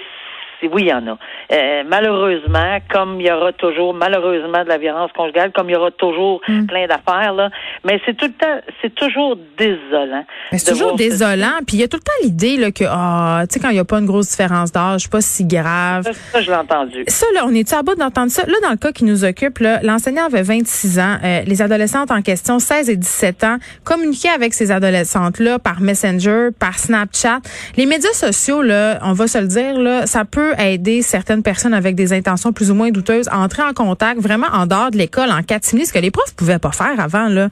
oui, 0.68 0.82
il 0.82 0.88
y 0.88 0.92
en 0.92 1.06
a. 1.06 1.18
Euh, 1.52 1.82
malheureusement, 1.88 2.78
comme 2.90 3.20
il 3.20 3.26
y 3.26 3.30
aura 3.32 3.52
toujours, 3.52 3.94
malheureusement, 3.94 4.62
de 4.64 4.68
la 4.68 4.78
violence 4.78 5.10
conjugale, 5.12 5.52
comme 5.52 5.68
il 5.70 5.72
y 5.72 5.76
aura 5.76 5.90
toujours 5.90 6.40
Mm. 6.48 6.66
plein 6.66 6.86
d'affaires, 6.86 7.32
là. 7.34 7.50
Mais 7.84 8.00
c'est 8.04 8.16
tout 8.16 8.26
le 8.26 8.32
temps, 8.32 8.60
c'est 8.82 8.94
toujours 8.94 9.36
désolant. 9.58 10.24
C'est 10.52 10.72
toujours 10.72 10.96
désolant. 10.96 11.58
Puis 11.66 11.76
il 11.76 11.80
y 11.80 11.84
a 11.84 11.88
tout 11.88 11.96
le 11.98 12.02
temps 12.02 12.12
l'idée 12.22 12.56
là, 12.56 12.70
que, 12.70 12.84
ah, 12.88 13.42
tu 13.48 13.54
sais, 13.54 13.60
quand 13.60 13.68
il 13.68 13.74
n'y 13.74 13.78
a 13.80 13.84
pas 13.84 13.98
une 13.98 14.06
grosse 14.06 14.30
différence 14.30 14.72
d'âge, 14.72 15.02
c'est 15.02 15.12
pas 15.12 15.20
si 15.20 15.44
grave. 15.44 16.04
Ça, 16.04 16.12
ça, 16.32 16.40
je 16.42 16.50
l'ai 16.50 16.56
entendu. 16.56 17.04
Ça, 17.08 17.26
là, 17.34 17.42
on 17.46 17.54
est-tu 17.54 17.74
à 17.74 17.82
bout 17.82 17.94
d'entendre 17.94 18.30
ça? 18.30 18.44
Là, 18.46 18.54
dans 18.62 18.70
le 18.70 18.76
cas 18.76 18.92
qui 18.92 19.04
nous 19.04 19.24
occupe, 19.24 19.58
là, 19.58 19.80
l'enseignant 19.82 20.26
avait 20.26 20.42
26 20.42 20.98
ans. 20.98 21.16
Euh, 21.22 21.42
les 21.46 21.62
adolescentes 21.62 22.10
en 22.10 22.22
question, 22.22 22.58
16 22.58 22.88
et 22.90 22.96
17 22.96 23.44
ans, 23.44 23.56
communiquaient 23.84 24.28
avec 24.30 24.54
ces 24.54 24.70
adolescentes-là 24.72 25.58
par 25.58 25.80
Messenger, 25.80 26.48
par 26.58 26.78
Snapchat. 26.78 27.38
Les 27.76 27.86
médias 27.86 28.12
sociaux, 28.12 28.62
là, 28.62 28.98
on 29.02 29.12
va 29.12 29.26
se 29.26 29.38
le 29.38 29.46
dire, 29.46 29.78
là, 29.78 30.06
ça 30.06 30.24
peut 30.24 30.49
peut 30.50 30.62
aider 30.62 31.02
certaines 31.02 31.42
personnes 31.42 31.74
avec 31.74 31.94
des 31.94 32.12
intentions 32.12 32.52
plus 32.52 32.70
ou 32.70 32.74
moins 32.74 32.90
douteuses 32.90 33.28
à 33.28 33.38
entrer 33.38 33.62
en 33.62 33.72
contact 33.72 34.20
vraiment 34.20 34.46
en 34.52 34.66
dehors 34.66 34.90
de 34.90 34.98
l'école, 34.98 35.30
en 35.30 35.42
catimini, 35.42 35.86
ce 35.86 35.92
que 35.92 35.98
les 35.98 36.10
profs 36.10 36.34
pouvaient 36.34 36.58
pas 36.58 36.72
faire 36.72 36.98
avant. 36.98 37.28
Là. 37.28 37.48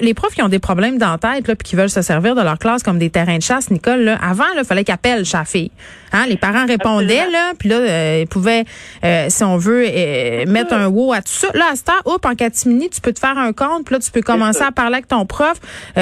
les 0.00 0.14
profs 0.14 0.34
qui 0.34 0.42
ont 0.42 0.48
des 0.48 0.58
problèmes 0.58 0.98
dans 0.98 1.12
la 1.12 1.18
tête 1.18 1.48
là, 1.48 1.56
puis 1.56 1.68
qui 1.68 1.76
veulent 1.76 1.90
se 1.90 2.02
servir 2.02 2.34
de 2.34 2.42
leur 2.42 2.58
classe 2.58 2.82
comme 2.82 2.98
des 2.98 3.10
terrains 3.10 3.38
de 3.38 3.42
chasse, 3.42 3.70
Nicole, 3.70 4.02
là, 4.02 4.18
avant, 4.22 4.44
il 4.56 4.64
fallait 4.64 4.84
qu'ils 4.84 4.94
appellent 4.94 5.26
sa 5.26 5.44
fille. 5.44 5.70
Hein, 6.12 6.26
les 6.28 6.36
parents 6.36 6.66
répondaient, 6.66 7.30
là, 7.30 7.52
puis 7.58 7.70
là, 7.70 7.76
euh, 7.76 8.18
ils 8.22 8.26
pouvaient, 8.26 8.64
euh, 9.02 9.26
si 9.30 9.42
on 9.44 9.56
veut, 9.56 9.86
euh, 9.86 10.44
mettre 10.46 10.74
un 10.74 10.86
wow 10.86 11.14
à 11.14 11.22
tout 11.22 11.32
ça. 11.32 11.48
Là, 11.54 11.66
à 11.72 11.76
ce 11.76 11.84
temps, 11.84 11.92
hop, 12.04 12.24
en 12.26 12.34
catimini, 12.34 12.90
tu 12.90 13.00
peux 13.00 13.12
te 13.12 13.18
faire 13.18 13.38
un 13.38 13.52
compte, 13.54 13.86
puis 13.86 13.94
là, 13.94 13.98
tu 13.98 14.10
peux 14.10 14.20
commencer 14.20 14.62
à 14.62 14.72
parler 14.72 14.96
avec 14.96 15.08
ton 15.08 15.24
prof. 15.24 15.58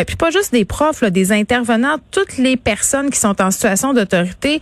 puis 0.07 0.17
pas 0.17 0.31
juste 0.31 0.53
des 0.53 0.65
profs, 0.65 1.01
là, 1.01 1.11
des 1.11 1.33
intervenants, 1.33 1.97
toutes 2.11 2.39
les 2.39 2.57
personnes 2.57 3.11
qui 3.11 3.21
sont 3.21 3.41
en 3.41 3.51
situation 3.51 3.93
d'autorité. 3.93 4.61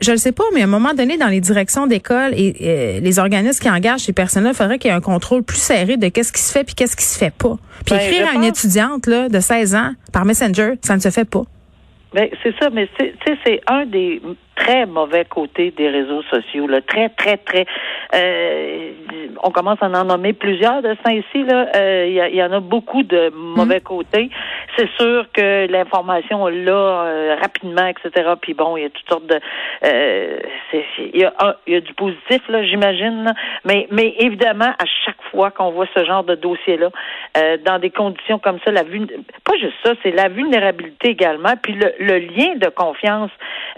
je 0.00 0.12
ne 0.12 0.16
sais 0.16 0.32
pas, 0.32 0.44
mais 0.54 0.62
à 0.62 0.64
un 0.64 0.68
moment 0.68 0.94
donné, 0.94 1.17
dans 1.18 1.28
les 1.28 1.40
directions 1.40 1.86
d'école 1.86 2.32
et 2.34 3.00
les 3.00 3.18
organismes 3.18 3.60
qui 3.60 3.70
engagent 3.70 4.02
ces 4.02 4.12
personnes-là, 4.12 4.50
il 4.50 4.56
faudrait 4.56 4.78
qu'il 4.78 4.90
y 4.90 4.94
ait 4.94 4.96
un 4.96 5.00
contrôle 5.00 5.42
plus 5.42 5.58
serré 5.58 5.96
de 5.96 6.08
qu'est-ce 6.08 6.32
qui 6.32 6.40
se 6.40 6.52
fait 6.52 6.64
puis 6.64 6.74
qu'est-ce 6.74 6.96
qui 6.96 7.04
se 7.04 7.18
fait 7.18 7.32
pas. 7.32 7.56
Puis 7.84 7.94
ben, 7.94 8.00
écrire 8.00 8.28
à 8.28 8.34
une 8.34 8.44
étudiante 8.44 9.06
là, 9.06 9.28
de 9.28 9.40
16 9.40 9.74
ans 9.74 9.92
par 10.12 10.24
Messenger, 10.24 10.74
ça 10.82 10.96
ne 10.96 11.00
se 11.00 11.10
fait 11.10 11.24
pas. 11.24 11.42
Ben, 12.14 12.28
c'est 12.42 12.54
ça, 12.58 12.70
mais 12.70 12.88
c'est 12.98 13.60
un 13.66 13.84
des 13.84 14.22
très 14.58 14.86
mauvais 14.86 15.24
côtés 15.24 15.70
des 15.70 15.88
réseaux 15.88 16.22
sociaux. 16.22 16.66
Là. 16.66 16.80
Très, 16.80 17.08
très, 17.10 17.36
très. 17.36 17.66
Euh, 18.14 18.92
on 19.42 19.50
commence 19.50 19.78
à 19.82 19.86
en 19.86 20.04
nommer 20.04 20.32
plusieurs 20.32 20.82
de 20.82 20.96
ça 21.04 21.12
ici. 21.12 21.44
Là, 21.44 21.68
euh, 21.76 22.06
il 22.08 22.36
y, 22.36 22.42
en 22.42 22.52
a 22.52 22.60
beaucoup 22.60 23.02
de 23.02 23.30
mauvais 23.30 23.76
mhm. 23.76 23.82
côtés. 23.82 24.30
C'est 24.76 24.88
sûr 24.98 25.26
que 25.32 25.70
l'information 25.70 26.46
là 26.48 26.72
euh, 26.72 27.36
rapidement, 27.40 27.86
etc. 27.86 28.32
Puis 28.40 28.54
bon, 28.54 28.76
il 28.76 28.84
y 28.84 28.86
a 28.86 28.90
toutes 28.90 29.08
sortes 29.08 29.26
de. 29.26 29.40
il 31.14 31.20
y 31.20 31.24
a 31.24 31.56
il 31.66 31.74
y 31.74 31.76
a 31.76 31.80
du 31.80 31.94
positif 31.94 32.42
là, 32.48 32.64
j'imagine. 32.64 33.32
Mais 33.64 33.86
mais 33.90 34.14
évidemment, 34.18 34.72
à 34.78 34.84
chaque 35.04 35.22
fois 35.38 35.50
qu'on 35.52 35.70
voit 35.70 35.86
ce 35.94 36.04
genre 36.04 36.24
de 36.24 36.34
dossier 36.34 36.76
là, 36.76 36.90
dans 37.64 37.78
des 37.78 37.90
conditions 37.90 38.38
comme 38.38 38.58
ça, 38.64 38.72
la 38.72 38.82
pas 38.82 39.56
juste 39.60 39.74
ça, 39.84 39.92
c'est 40.02 40.10
la 40.10 40.28
vulnérabilité 40.28 41.10
également, 41.10 41.54
puis 41.62 41.74
le, 41.74 41.92
le 42.00 42.18
lien 42.18 42.56
de 42.56 42.68
confiance 42.68 43.30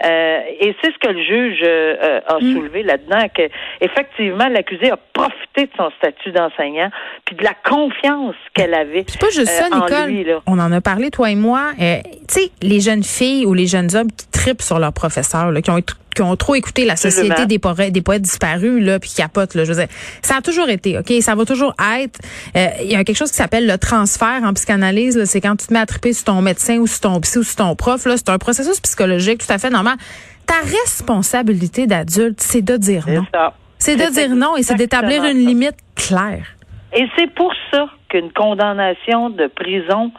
et 0.03 0.71
et 0.71 0.75
c'est 0.81 0.93
ce 0.93 0.97
que 0.99 1.11
le 1.11 1.21
juge 1.21 1.59
euh, 1.63 2.21
a 2.25 2.37
mm. 2.37 2.53
soulevé 2.53 2.83
là-dedans, 2.83 3.27
que 3.35 3.43
effectivement 3.81 4.47
l'accusé 4.47 4.89
a 4.89 4.97
profité 5.11 5.65
de 5.65 5.71
son 5.75 5.91
statut 5.97 6.31
d'enseignant, 6.31 6.89
puis 7.25 7.35
de 7.35 7.43
la 7.43 7.53
confiance 7.53 8.35
qu'elle 8.53 8.73
avait. 8.73 9.03
C'est 9.07 9.19
pas 9.19 9.29
juste 9.29 9.49
ça, 9.49 9.65
euh, 9.65 10.07
Nicole. 10.07 10.41
On 10.47 10.59
en 10.59 10.71
a 10.71 10.79
parlé 10.79 11.11
toi 11.11 11.29
et 11.29 11.35
moi. 11.35 11.71
Euh, 11.81 11.97
tu 12.29 12.41
sais, 12.41 12.51
les 12.61 12.79
jeunes 12.79 13.03
filles 13.03 13.45
ou 13.45 13.53
les 13.53 13.67
jeunes 13.67 13.93
hommes 13.95 14.11
qui 14.11 14.29
tripent 14.31 14.61
sur 14.61 14.79
leurs 14.79 14.93
professeurs, 14.93 15.51
là, 15.51 15.61
qui 15.61 15.71
ont 15.71 15.77
qui 16.13 16.21
ont 16.21 16.35
trop 16.35 16.55
écouté 16.55 16.85
la 16.85 16.95
société 16.95 17.45
des 17.45 17.59
poètes, 17.59 17.91
des 17.91 18.01
poètes 18.01 18.21
disparus 18.21 18.83
là 18.83 18.99
puis 18.99 19.09
qui 19.09 19.15
capotent 19.17 19.55
là. 19.55 19.63
Je 19.63 19.71
veux 19.71 19.79
dire 19.79 19.87
ça 20.21 20.37
a 20.37 20.41
toujours 20.41 20.69
été 20.69 20.97
OK? 20.97 21.11
Ça 21.21 21.35
va 21.35 21.45
toujours 21.45 21.73
être 21.95 22.19
il 22.55 22.91
y 22.91 22.95
a 22.95 23.03
quelque 23.03 23.17
chose 23.17 23.31
qui 23.31 23.37
s'appelle 23.37 23.67
le 23.67 23.77
transfert 23.77 24.41
en 24.43 24.53
psychanalyse 24.53 25.23
c'est 25.25 25.41
quand 25.41 25.55
tu 25.55 25.67
te 25.67 25.73
mets 25.73 25.79
à 25.79 25.85
triper 25.85 26.13
sur 26.13 26.25
ton 26.25 26.41
médecin 26.41 26.77
ou 26.77 26.87
sur 26.87 27.01
ton 27.01 27.19
psy 27.21 27.39
ou 27.39 27.43
sur 27.43 27.55
ton 27.55 27.75
prof 27.75 28.05
là. 28.05 28.17
C'est 28.17 28.29
un 28.29 28.37
processus 28.37 28.79
psychologique 28.79 29.45
tout 29.45 29.53
à 29.53 29.57
fait 29.57 29.69
normal. 29.69 29.97
Ta 30.47 30.55
responsabilité 30.65 31.87
d'adulte, 31.87 32.41
c'est 32.41 32.61
de 32.61 32.77
dire 32.77 33.05
non. 33.07 33.25
C'est 33.77 33.95
de 33.95 34.11
dire 34.13 34.35
non 34.35 34.57
et 34.57 34.63
c'est 34.63 34.75
d'établir 34.75 35.23
une 35.23 35.45
limite 35.45 35.77
claire. 35.95 36.45
Et 36.93 37.07
c'est 37.15 37.33
pour 37.33 37.53
ça 37.71 37.85
qu'une 38.09 38.31
condamnation 38.33 39.29
de 39.29 39.47
prison 39.47 40.11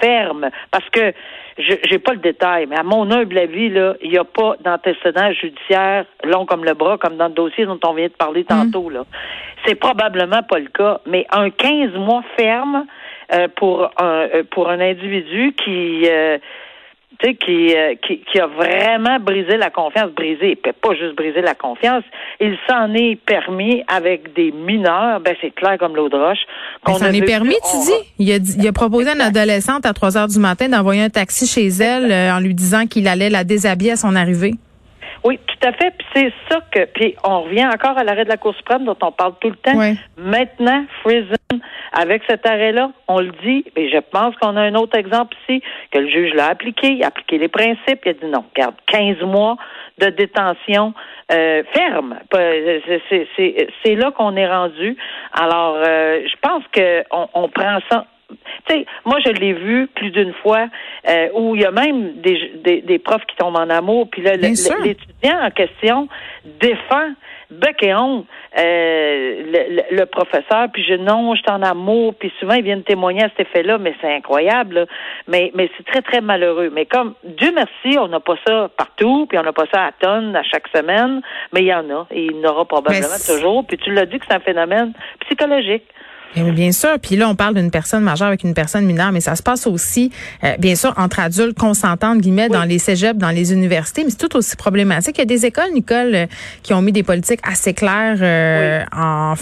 ferme, 0.00 0.50
parce 0.70 0.88
que 0.90 1.12
j'ai 1.58 1.98
pas 1.98 2.12
le 2.12 2.18
détail, 2.18 2.66
mais 2.66 2.78
à 2.78 2.82
mon 2.82 3.10
humble 3.10 3.36
avis, 3.36 3.68
là, 3.68 3.94
il 4.00 4.10
n'y 4.10 4.18
a 4.18 4.24
pas 4.24 4.54
d'antécédent 4.60 5.32
judiciaire 5.32 6.04
long 6.24 6.46
comme 6.46 6.64
le 6.64 6.74
bras, 6.74 6.98
comme 6.98 7.16
dans 7.16 7.26
le 7.26 7.34
dossier 7.34 7.66
dont 7.66 7.80
on 7.84 7.94
vient 7.94 8.06
de 8.06 8.12
parler 8.12 8.46
mhm. 8.48 8.70
tantôt. 8.70 8.90
Là. 8.90 9.04
C'est 9.66 9.74
probablement 9.74 10.42
pas 10.42 10.58
le 10.58 10.68
cas, 10.68 11.00
mais 11.06 11.26
un 11.32 11.50
15 11.50 11.94
mois 11.94 12.22
ferme 12.36 12.86
euh, 13.32 13.48
pour 13.56 13.90
un 14.00 14.28
euh, 14.34 14.42
pour 14.50 14.70
un 14.70 14.80
individu 14.80 15.52
qui 15.52 16.04
euh, 16.08 16.38
tu 17.18 17.26
sais, 17.26 17.34
qui, 17.34 17.74
euh, 17.74 17.94
qui, 18.06 18.20
qui, 18.20 18.38
a 18.38 18.46
vraiment 18.46 19.18
brisé 19.18 19.56
la 19.56 19.70
confiance, 19.70 20.10
brisé, 20.12 20.54
peut 20.56 20.72
pas 20.72 20.94
juste 20.94 21.16
briser 21.16 21.40
la 21.40 21.54
confiance, 21.54 22.04
il 22.40 22.56
s'en 22.68 22.94
est 22.94 23.16
permis 23.16 23.82
avec 23.88 24.34
des 24.34 24.52
mineurs, 24.52 25.20
ben 25.20 25.34
c'est 25.40 25.50
clair 25.50 25.78
comme 25.78 25.96
l'eau 25.96 26.08
de 26.08 26.16
roche. 26.16 26.38
Il 26.86 26.94
s'en 26.94 27.06
est 27.06 27.22
permis, 27.22 27.56
tu 27.70 27.76
dis? 27.78 28.12
Il 28.20 28.32
a, 28.32 28.36
il 28.36 28.68
a 28.68 28.72
proposé 28.72 29.10
à 29.10 29.14
une 29.14 29.20
adolescente 29.20 29.84
à 29.84 29.92
3 29.92 30.16
heures 30.16 30.28
du 30.28 30.38
matin 30.38 30.68
d'envoyer 30.68 31.02
un 31.02 31.10
taxi 31.10 31.46
chez 31.46 31.66
elle 31.66 32.12
euh, 32.12 32.36
en 32.36 32.40
lui 32.40 32.54
disant 32.54 32.86
qu'il 32.86 33.08
allait 33.08 33.30
la 33.30 33.42
déshabiller 33.42 33.92
à 33.92 33.96
son 33.96 34.14
arrivée. 34.14 34.54
Oui, 35.24 35.38
tout 35.46 35.68
à 35.68 35.72
fait. 35.72 35.92
Puis 35.96 36.06
c'est 36.14 36.32
ça 36.50 36.60
que. 36.70 36.84
Puis 36.86 37.14
on 37.24 37.42
revient 37.42 37.66
encore 37.66 37.98
à 37.98 38.04
l'arrêt 38.04 38.24
de 38.24 38.28
la 38.28 38.36
Cour 38.36 38.54
suprême 38.54 38.84
dont 38.84 38.96
on 39.02 39.12
parle 39.12 39.34
tout 39.40 39.50
le 39.50 39.56
temps. 39.56 39.78
Maintenant, 40.16 40.84
Friesen, 41.02 41.36
avec 41.92 42.22
cet 42.28 42.46
arrêt-là, 42.46 42.90
on 43.08 43.20
le 43.20 43.32
dit, 43.44 43.64
et 43.76 43.90
je 43.90 43.98
pense 43.98 44.36
qu'on 44.36 44.56
a 44.56 44.62
un 44.62 44.74
autre 44.74 44.96
exemple 44.96 45.36
ici, 45.42 45.62
que 45.90 45.98
le 45.98 46.08
juge 46.08 46.34
l'a 46.34 46.48
appliqué, 46.48 46.92
il 46.92 47.02
a 47.02 47.08
appliqué 47.08 47.38
les 47.38 47.48
principes, 47.48 48.00
il 48.04 48.10
a 48.10 48.12
dit 48.12 48.26
non, 48.26 48.44
regarde, 48.54 48.74
15 48.86 49.20
mois 49.22 49.56
de 49.98 50.06
détention 50.10 50.94
euh, 51.32 51.62
ferme. 51.72 52.16
C'est 52.32 53.94
là 53.94 54.10
qu'on 54.12 54.36
est 54.36 54.48
rendu. 54.48 54.96
Alors, 55.32 55.76
euh, 55.76 56.20
je 56.24 56.36
pense 56.40 56.62
qu'on 56.74 57.28
on 57.34 57.48
prend 57.48 57.78
ça 57.90 58.06
tu 58.28 58.36
sais, 58.68 58.86
moi, 59.04 59.18
je 59.24 59.30
l'ai 59.30 59.54
vu 59.54 59.86
plus 59.88 60.10
d'une 60.10 60.34
fois 60.34 60.66
euh, 61.08 61.28
où 61.34 61.54
il 61.54 61.62
y 61.62 61.64
a 61.64 61.70
même 61.70 62.20
des, 62.20 62.82
des, 62.82 62.98
profs 62.98 63.24
qui 63.26 63.36
tombent 63.36 63.56
en 63.56 63.70
amour, 63.70 64.08
puis 64.10 64.22
là, 64.22 64.36
l'étudiant 64.36 65.40
en 65.42 65.50
question 65.50 66.08
défend 66.60 67.12
bec 67.50 67.82
et 67.82 67.94
honte 67.94 68.26
euh, 68.58 69.82
le, 69.90 70.04
professeur, 70.04 70.68
puis 70.72 70.84
je 70.84 70.94
non, 70.94 71.34
je 71.34 71.40
suis 71.40 71.50
en 71.50 71.62
amour, 71.62 72.14
puis 72.14 72.32
souvent 72.38 72.54
ils 72.54 72.62
viennent 72.62 72.82
témoigner 72.82 73.24
à 73.24 73.28
cet 73.30 73.40
effet-là, 73.40 73.78
mais 73.78 73.94
c'est 74.00 74.12
incroyable, 74.12 74.86
mais 75.26 75.50
mais 75.54 75.70
c'est 75.76 75.86
très 75.86 76.02
très 76.02 76.20
malheureux. 76.20 76.70
Mais 76.72 76.84
comme 76.84 77.14
Dieu 77.24 77.52
merci, 77.54 77.98
on 77.98 78.08
n'a 78.08 78.20
pas 78.20 78.36
ça 78.46 78.68
partout, 78.76 79.26
puis 79.26 79.38
on 79.38 79.42
n'a 79.42 79.52
pas 79.52 79.66
ça 79.72 79.86
à 79.86 79.92
tonnes 79.92 80.36
à 80.36 80.42
chaque 80.42 80.68
semaine, 80.68 81.22
mais 81.52 81.60
il 81.60 81.66
y 81.66 81.74
en 81.74 81.88
a 81.90 82.06
et 82.10 82.24
il 82.24 82.32
y 82.32 82.46
en 82.46 82.50
aura 82.50 82.64
probablement 82.66 83.06
toujours. 83.26 83.66
Puis 83.66 83.78
tu 83.78 83.92
l'as 83.92 84.06
dit 84.06 84.18
que 84.18 84.26
c'est 84.28 84.36
un 84.36 84.40
phénomène 84.40 84.92
psychologique. 85.20 85.84
Eh 86.36 86.52
bien 86.52 86.72
sûr. 86.72 86.98
Puis 87.00 87.16
là, 87.16 87.28
on 87.28 87.34
parle 87.34 87.54
d'une 87.54 87.70
personne 87.70 88.02
majeure 88.02 88.28
avec 88.28 88.44
une 88.44 88.54
personne 88.54 88.84
mineure, 88.84 89.12
mais 89.12 89.20
ça 89.20 89.34
se 89.34 89.42
passe 89.42 89.66
aussi, 89.66 90.10
euh, 90.44 90.56
bien 90.58 90.74
sûr, 90.74 90.92
entre 90.96 91.20
adultes 91.20 91.58
consentants, 91.58 92.16
guillemets, 92.16 92.48
dans 92.48 92.64
les 92.64 92.78
cégeps, 92.78 93.18
dans 93.18 93.30
les 93.30 93.52
universités, 93.52 94.04
mais 94.04 94.10
c'est 94.10 94.28
tout 94.28 94.36
aussi 94.36 94.54
problématique. 94.56 95.16
Il 95.16 95.20
y 95.20 95.22
a 95.22 95.26
des 95.26 95.46
écoles, 95.46 95.72
Nicole, 95.72 96.14
euh, 96.14 96.26
qui 96.62 96.74
ont 96.74 96.82
mis 96.82 96.92
des 96.92 97.02
politiques 97.02 97.40
assez 97.42 97.72
claires 97.72 98.18
euh, 98.20 98.84
en, 98.94 99.34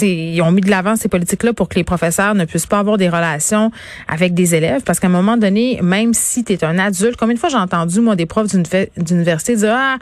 ils 0.00 0.40
ont 0.42 0.52
mis 0.52 0.60
de 0.60 0.70
l'avant 0.70 0.96
ces 0.96 1.08
politiques-là 1.08 1.52
pour 1.52 1.68
que 1.68 1.74
les 1.74 1.84
professeurs 1.84 2.34
ne 2.34 2.44
puissent 2.44 2.66
pas 2.66 2.78
avoir 2.78 2.98
des 2.98 3.08
relations 3.08 3.70
avec 4.06 4.32
des 4.34 4.54
élèves, 4.54 4.82
parce 4.84 5.00
qu'à 5.00 5.08
un 5.08 5.10
moment 5.10 5.36
donné, 5.36 5.80
même 5.82 6.14
si 6.14 6.44
tu 6.44 6.52
es 6.52 6.64
un 6.64 6.78
adulte, 6.78 7.16
comme 7.16 7.30
une 7.30 7.36
fois 7.36 7.48
j'ai 7.48 7.56
entendu, 7.56 8.00
moi, 8.00 8.14
des 8.14 8.26
profs 8.26 8.54
d'université 8.96 9.56
dire, 9.56 9.76
ah, 9.76 9.98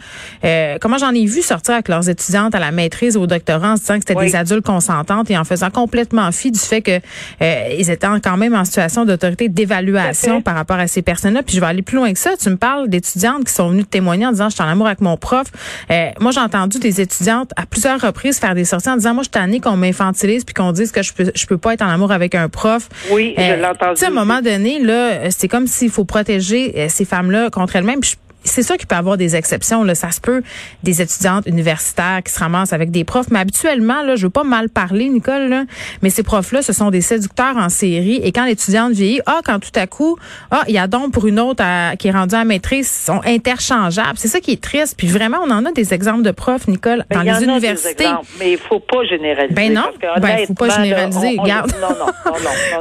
comment 0.81 0.99
j'en 0.99 1.13
ai 1.13 1.25
vu 1.25 1.41
sortir 1.41 1.75
avec 1.75 1.89
leurs 1.89 2.09
étudiantes 2.09 2.55
à 2.55 2.59
la 2.59 2.73
maîtrise 2.73 3.17
ou 3.17 3.23
au 3.23 3.27
doctorat 3.27 3.73
en 3.73 3.75
disant 3.75 3.95
que 3.99 4.05
c'était 4.07 4.21
des 4.21 4.37
adultes 4.37 4.65
consentantes 4.65 5.31
et 5.31 5.39
en 5.39 5.45
faisant 5.45 5.71
complètement 5.71 6.26
du 6.31 6.59
fait 6.59 6.83
que 6.83 7.01
euh, 7.43 7.69
ils 7.79 7.91
étaient 7.91 8.07
quand 8.23 8.37
même 8.37 8.55
en 8.55 8.65
situation 8.65 9.05
d'autorité 9.05 9.49
d'évaluation 9.49 10.43
par 10.43 10.55
rapport 10.55 10.79
à 10.79 10.87
ces 10.87 11.03
personnes-là. 11.03 11.43
Puis 11.43 11.57
je 11.57 11.61
vais 11.61 11.67
aller 11.67 11.83
plus 11.83 11.97
loin 11.97 12.13
que 12.13 12.19
ça. 12.19 12.31
Tu 12.41 12.49
me 12.51 12.57
parles 12.57 12.89
d'étudiantes 12.89 13.45
qui 13.45 13.53
sont 13.53 13.69
venues 13.71 13.85
témoigner 13.85 14.27
en 14.27 14.33
disant 14.33 14.49
je 14.49 14.55
suis 14.55 14.65
en 14.65 14.69
amour 14.69 14.87
avec 14.87 15.01
mon 15.01 15.17
prof. 15.17 15.47
Euh, 15.91 16.11
moi 16.21 16.31
j'ai 16.31 16.41
entendu 16.41 16.79
des 16.79 17.01
étudiantes 17.01 17.51
à 17.57 17.67
plusieurs 17.67 18.01
reprises 18.01 18.39
faire 18.39 18.55
des 18.55 18.65
sorties 18.65 18.91
en 18.91 18.97
disant 18.97 19.15
moi 19.15 19.23
je 19.23 19.29
suis 19.29 19.41
tannée 19.41 19.61
qu'on 19.61 19.77
m'infantilise 19.77 20.45
puis 20.45 20.55
qu'on 20.55 20.73
dise 20.73 20.93
que 20.93 21.03
je 21.03 21.13
peux 21.13 21.33
je 21.35 21.47
peux 21.47 21.59
pas 21.59 21.75
être 21.75 21.83
en 21.83 21.89
amour 21.89 22.13
avec 22.13 22.35
un 22.35 22.49
prof. 22.49 22.89
Oui, 23.11 23.35
je 23.37 23.43
euh, 23.43 23.57
l'ai 23.57 23.65
entendu. 23.65 24.05
À 24.05 24.07
un 24.07 24.11
moment 24.11 24.41
donné 24.41 24.79
là, 24.81 25.31
c'est 25.31 25.49
comme 25.49 25.67
s'il 25.67 25.91
faut 25.91 26.05
protéger 26.05 26.89
ces 26.89 27.05
femmes-là 27.05 27.51
contre 27.51 27.77
elles-mêmes 27.77 28.01
c'est 28.47 28.63
sûr 28.63 28.77
qu'il 28.77 28.87
peut 28.87 28.95
y 28.95 28.99
avoir 28.99 29.17
des 29.17 29.37
exceptions. 29.37 29.85
Là. 29.85 29.95
Ça 29.95 30.11
se 30.11 30.21
peut 30.21 30.43
des 30.83 31.03
étudiantes 31.03 31.47
universitaires 31.47 32.21
qui 32.25 32.33
se 32.33 32.39
ramassent 32.39 32.73
avec 32.73 32.91
des 32.91 33.05
profs. 33.05 33.27
Mais 33.31 33.39
habituellement, 33.39 34.03
là, 34.03 34.17
je 34.17 34.23
veux 34.23 34.31
pas 34.31 34.45
mal 34.45 34.69
parler, 34.69 35.09
Nicole, 35.09 35.49
là, 35.49 35.65
mais 36.03 36.11
ces 36.11 36.23
profs-là, 36.23 36.63
ce 36.63 36.73
sont 36.73 36.91
des 36.91 37.01
séducteurs 37.01 37.57
en 37.57 37.69
série. 37.69 38.21
Et 38.23 38.33
quand 38.33 38.45
l'étudiante 38.45 38.93
vieillit, 38.93 39.21
ah, 39.27 39.41
quand 39.45 39.59
tout 39.59 39.79
à 39.79 39.87
coup, 39.87 40.17
ah, 40.51 40.63
il 40.69 40.75
y 40.75 40.79
a 40.79 40.87
donc 40.87 41.13
pour 41.13 41.27
une 41.27 41.41
autre 41.41 41.65
qui 41.97 42.09
est 42.09 42.13
rendue 42.13 42.35
à 42.35 42.45
maîtrise, 42.45 42.91
sont 42.91 43.21
interchangeables. 43.25 44.17
C'est 44.17 44.29
ça 44.29 44.41
qui 44.41 44.53
est 44.53 44.61
triste. 44.61 44.95
Puis 44.97 45.09
vraiment, 45.09 45.39
on 45.45 45.51
en 45.51 45.65
a 45.65 45.73
des 45.73 45.93
exemples 45.95 46.23
de 46.23 46.31
profs, 46.31 46.69
Nicole, 46.69 47.05
dans 47.11 47.23
les 47.23 47.43
universités. 47.43 48.07
mais 48.39 48.53
il 48.53 48.59
faut 48.59 48.81
pas 48.81 49.05
généraliser. 49.05 49.55
Ben 49.55 49.73
non, 49.73 49.85
ben, 50.21 50.47
faut 50.47 50.55
pas 50.55 50.69
généraliser. 50.69 51.37
Regarde. 51.39 51.73
non, 51.81 51.89
non, 51.89 52.07
non, 52.27 52.33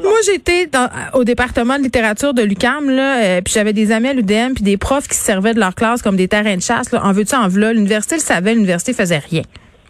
non, 0.03 0.09
Moi, 0.09 0.19
j'étais 0.25 0.69
au 1.13 1.23
département 1.23 1.77
de 1.77 1.83
littérature 1.83 2.33
de 2.33 2.41
l'UCAM, 2.41 2.89
là, 2.89 3.17
euh, 3.17 3.41
puis 3.41 3.53
j'avais 3.53 3.73
des 3.73 3.91
amis 3.91 4.09
à 4.09 4.13
l'UDM, 4.13 4.53
puis 4.53 4.63
des 4.63 4.77
profs 4.77 5.07
qui 5.07 5.17
servaient 5.17 5.53
de 5.55 5.59
leur 5.59 5.73
classe 5.73 6.01
comme 6.01 6.15
des 6.15 6.27
terrains 6.27 6.55
de 6.55 6.61
chasse. 6.61 6.93
En 6.93 7.11
veux-tu, 7.11 7.35
en 7.35 7.47
v'là? 7.47 7.73
L'université 7.73 8.15
le 8.15 8.21
savait, 8.21 8.53
l'université 8.53 8.93
faisait 8.93 9.17
rien. 9.17 9.41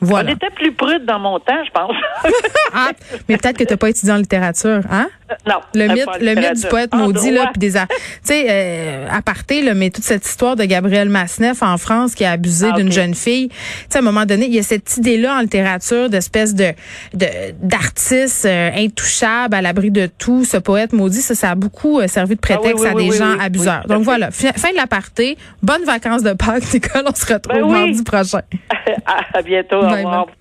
Voilà. 0.01 0.31
On 0.31 0.34
était 0.34 0.50
plus 0.51 0.72
prude 0.74 1.05
dans 1.05 1.19
mon 1.19 1.39
temps, 1.39 1.63
je 1.65 1.72
pense. 1.72 1.95
ah, 2.74 2.91
mais 3.27 3.38
peut-être 3.38 3.57
que 3.57 3.63
tu 3.63 3.74
n'as 3.74 3.77
pas 3.77 3.89
étudié 3.89 4.12
en 4.13 4.17
littérature, 4.17 4.81
hein? 4.91 5.07
Non. 5.48 5.55
Le 5.74 5.88
mythe, 5.88 6.22
le 6.22 6.36
mythe 6.36 6.62
du 6.62 6.67
poète 6.67 6.94
maudit, 6.94 7.32
là, 7.32 7.50
puis 7.51 7.60
des, 7.60 7.72
tu 7.72 7.79
sais, 8.24 8.46
euh, 8.48 9.08
à 9.12 9.22
parté, 9.22 9.62
là, 9.62 9.74
mais 9.74 9.89
toute 9.89 10.03
cette 10.03 10.25
histoire 10.25 10.55
de 10.55 10.63
Gabriel 10.65 11.10
Masneff 11.10 11.63
en 11.63 11.77
France 11.77 12.13
qui 12.13 12.25
a 12.25 12.32
abusé 12.32 12.67
Ah, 12.72 12.75
d'une 12.75 12.91
jeune 12.91 13.15
fille, 13.15 13.50
tu 13.50 13.55
sais, 13.89 13.98
à 13.98 14.01
un 14.01 14.03
moment 14.03 14.25
donné, 14.25 14.46
il 14.46 14.53
y 14.53 14.60
a 14.60 14.63
cette 14.63 14.98
idée-là 14.98 15.38
en 15.38 15.39
littérature 15.41 16.10
d'espèce 16.10 16.53
de, 16.53 16.74
de 17.13 17.25
d'artiste 17.62 18.46
euh, 18.46 18.70
intouchable, 18.75 19.55
à 19.55 19.62
l'abri 19.62 19.89
de 19.91 20.08
tout. 20.08 20.46
Ce 20.46 20.58
poète 20.58 20.94
maudit, 20.94 21.22
ça, 21.22 21.34
ça 21.34 21.51
a 21.51 21.55
beaucoup 21.55 22.00
euh, 22.00 22.08
servi 22.08 22.36
de 22.36 22.41
Ah 22.44 22.53
oui, 22.53 22.58
prétexte 22.58 22.84
oui, 22.84 22.89
à 22.89 22.94
des 22.94 23.10
oui, 23.10 23.17
gens 23.17 23.39
abuseurs. 23.39 23.86
Donc 23.88 24.03
voilà, 24.03 24.32
fin, 24.32 24.51
fin 24.53 24.72
de 24.72 24.75
l'aparté. 24.75 25.38
Bonnes 25.63 25.86
vacances 25.86 26.24
de 26.24 26.34
Pâques, 26.34 26.63
Nicole. 26.74 27.03
On 27.08 27.15
se 27.15 27.34
retrouve 27.34 27.62
Ben 27.62 27.67
mardi 27.67 28.03
prochain. 28.03 28.41
à, 29.34 29.41
bientôt. 29.41 29.77
Au 29.77 29.89
revoir. 29.89 30.25
bye. 30.27 30.36